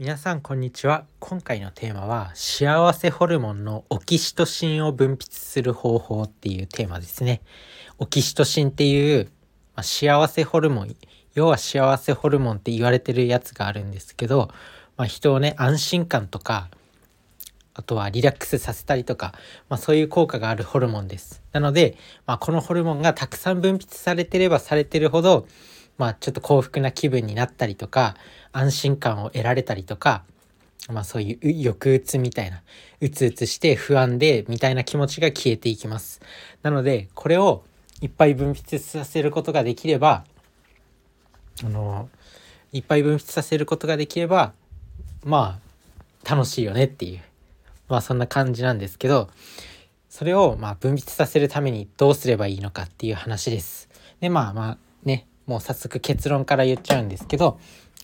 [0.00, 1.04] 皆さんこんにちは。
[1.18, 7.42] 今回のテーマは幸せホルモンのオキシトシンを分泌する方法っていうテーマですね。
[7.98, 9.26] オキシトシンっていう、
[9.76, 10.96] まあ、幸せホルモン
[11.34, 14.48] 要は幸せホルモンって言われてるやつがあるんですけど、
[14.96, 16.70] まあ、人をね安心感とか
[17.74, 19.34] あとはリラックスさせたりとか、
[19.68, 21.42] まあ、そういう効果があるホルモンです。
[21.52, 25.46] なので、まあ、このホルモンがたくさん分泌されてればされてるほど
[26.00, 28.16] まあちょっと幸福な気分になったりとか
[28.52, 30.24] 安心感を得られたりとか
[30.88, 32.62] まあそういう抑うつみたいな
[33.02, 36.22] うつうつして不安でみたいな気持ちが消えていきます
[36.62, 37.64] なのでこれを
[38.00, 40.24] いっぱい分泌させることができれば
[41.62, 42.08] あの
[42.72, 44.54] いっぱい分泌させることができれば
[45.22, 45.60] ま
[46.24, 47.20] あ楽しいよねっていう
[47.90, 49.28] まあそんな感じなんですけど
[50.08, 53.90] それをまあ分泌させるためにどうすればいいのかっていう話です。
[54.20, 57.58] でまあまあねもう早速結論から言っちゃうんですけど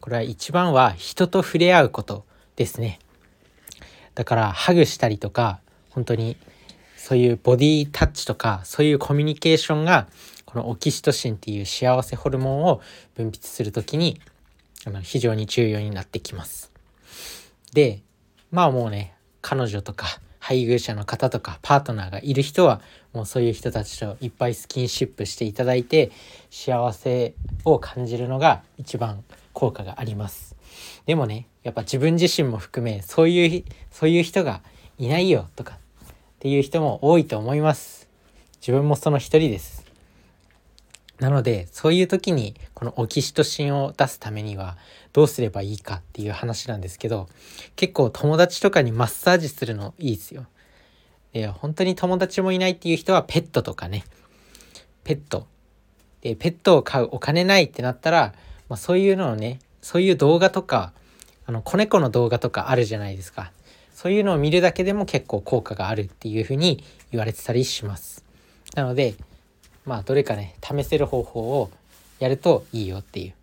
[0.00, 2.24] これは一番は人と触れ合うこと
[2.54, 3.00] ですね。
[4.14, 5.58] だからハグしたりとか
[5.90, 6.36] 本当に
[6.96, 10.06] そういうボディタッチとかそういうコミュニケーションが
[10.44, 12.80] このオキシトシンっていう幸せホルモンを
[13.16, 14.20] 分泌する時に
[14.86, 16.70] あの非常に重要になってきます。
[17.72, 18.02] で
[18.52, 20.06] まあもうね彼女とか
[20.42, 22.80] 配偶者の方とかパートナーがいる人は
[23.12, 26.10] もうそういう人たちといっぱいスキンシップしていただいて
[26.50, 27.34] 幸せ
[27.64, 30.56] を感じるのが一番効果があります。
[31.06, 34.62] でもねやっぱ自分自身も含めそういうそういう人が
[34.98, 36.08] いないよとかっ
[36.40, 38.08] ていう人も多いと思います。
[38.60, 39.81] 自分もその一人です。
[41.22, 44.76] なのでそういう時にこのオキシトシンを出すためには
[45.12, 47.28] どうすればいいかっていう話なんですけど
[47.76, 50.46] 結構友達とかにマッサージするのいいですよ。
[51.32, 54.04] で本当に友達もいないっていう人はペットとかね。
[55.04, 55.46] ペット。
[56.22, 58.34] でペットを飼うお金ないってなったら、
[58.68, 60.92] まあ、そういうのをねそういう動画とか
[61.46, 63.52] あの子猫の動画とかあるじゃないですか。
[63.94, 68.24] そういうのを見るだけでも結構効果があるっていうふうに言われてたりします。
[68.74, 69.14] なので
[69.84, 71.70] まあどれかね試せる方法を
[72.18, 73.34] やるといいよっていう。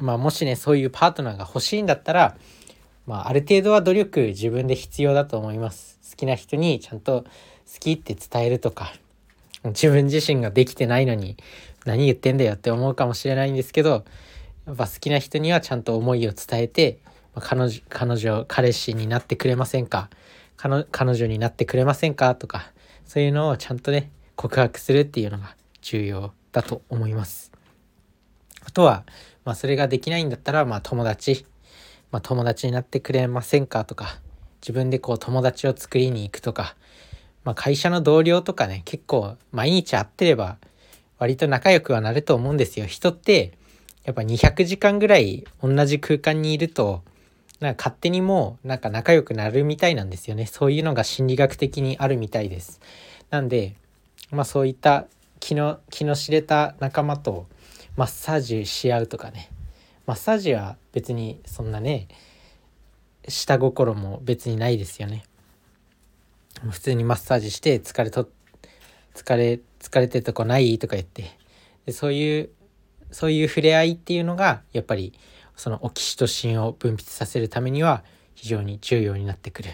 [0.00, 2.36] まあもしねそういうパートナーが欲しいんだったら
[3.06, 5.98] まあある程度は努力自分で必要だと思います。
[6.10, 8.92] 好きな人にちゃんと好きって伝えるとか
[9.64, 11.36] 自分自身ができてないのに
[11.84, 14.04] 何言ってんだよって思うかもしれないんですけど
[14.66, 16.98] やっぱ好きな人にはちゃんと思いを伝えて、
[17.34, 20.10] まあ、彼女彼女彼氏になってくれませんか？
[20.56, 22.34] 彼女になってくれませんか？
[22.34, 22.70] とか
[23.04, 27.52] そういうのをちゃんとね告白するっていうのが重要だと思います。
[28.64, 29.04] あとは、
[29.44, 31.46] まあ、それができないんだったら、まあ、友達、
[32.10, 34.20] まあ、友達になってくれませんかとか
[34.60, 36.76] 自分でこう友達を作りに行くとか、
[37.44, 40.58] まあ、会社の同僚とかね結構毎日会ってれば
[41.18, 42.86] 割と仲良くはなると思うんですよ。
[42.86, 43.52] 人って
[44.04, 47.02] やっぱ200時間ぐらい同じ空間にいると
[47.60, 50.46] なんか勝手にもうなんか仲良くなるみたいなんですよね。
[50.46, 52.80] そういうのが心理学的にあるみたいです。
[53.30, 53.76] なんで
[54.30, 55.06] まあそういった
[55.40, 57.46] 気の気の知れた仲間と
[57.96, 59.50] マッサージし合うとかね。
[60.06, 62.08] マッサージは別にそんなね
[63.28, 65.24] 下心も別にないですよね。
[66.70, 68.28] 普通にマッサージして疲れと
[69.14, 71.24] 疲れ疲れてるとこないとか言って。
[71.86, 72.50] でそういう
[73.10, 75.12] そういう触れ合いっていうのがやっぱり
[75.56, 78.04] そのオキシトシンを分泌させるためには
[78.34, 79.70] 非常に重要になってくる。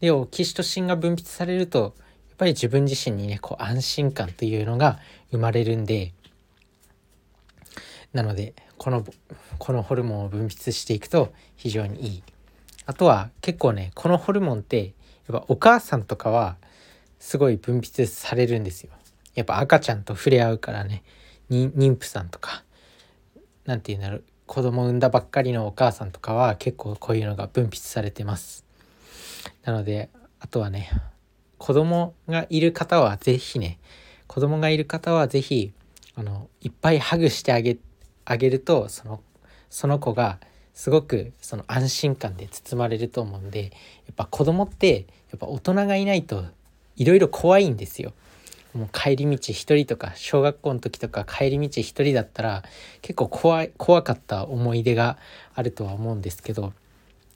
[0.00, 1.94] でオキシトシンが分泌されると
[2.40, 4.98] ぱり自分自身にねこう安心感というのが
[5.30, 6.14] 生まれるんで
[8.14, 9.04] なのでこの
[9.58, 12.22] このホルモンを分泌していくと非常にいい。
[12.86, 14.94] あとは結構ねこのホルモンって
[15.28, 16.56] やっぱお母さんとかは
[17.18, 18.90] すごい分泌されるんですよ。
[19.34, 21.02] やっぱ赤ちゃんと触れ合うからね
[21.50, 22.64] 妊婦さんとか
[23.66, 28.64] 何て言うんだろう子供産んだばっかりのお母さんとかは結構こういうのが分泌されてます。
[29.62, 30.08] なので
[30.40, 30.90] あとはね
[31.70, 33.78] 子供がいる方は是非ね
[34.26, 35.72] 子供がいる方は是非
[36.16, 37.78] あのいっぱいハグしてあげ
[38.24, 39.20] あげるとその
[39.70, 40.40] その子が
[40.74, 43.68] すごくその安心感で包まれると思うんでや
[44.10, 46.44] っぱ子供ってやっぱ大人がいないと
[46.96, 48.14] いろいろ怖いんですよ。
[48.74, 52.64] もう帰り道一人とか小学校の時とか帰り道一人だったら
[53.00, 55.18] 結構怖い怖かった思い出が
[55.54, 56.72] あるとは思うんですけど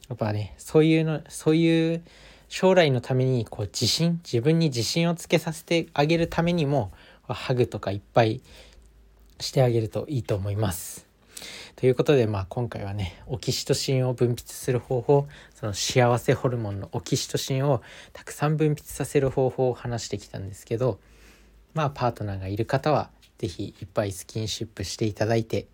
[0.09, 2.03] やっぱねそういうのそういう
[2.49, 6.93] 将来のためにこう自信自分に自信をつけさせてあげるためにも
[7.26, 8.41] ハグとかいっぱい
[9.41, 11.06] してあげるといいと思います。
[11.76, 17.82] ということで、まあ、今回はねオキシトシンを分泌する方法その幸せホルモンのオキシトシンを
[18.12, 21.00] たくさん分泌させる方法を話してきたんですけど
[21.75, 25.67] まあパートナーがいる方は是非いっぱいスキンシップしていただいて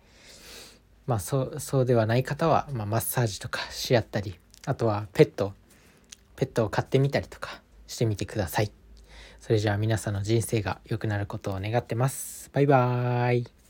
[1.05, 4.35] まあそうそうではない方は、まあ、マッサージとかし合ったり
[4.65, 5.53] あとはペット
[6.35, 8.71] ペットを飼ってみたりとかしてみてください。
[9.39, 12.49] それじゃあ皆さんの人生が良くなることを願ってます。
[12.53, 13.60] バイバーイ。